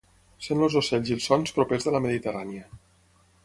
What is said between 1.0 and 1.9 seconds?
i els sons propers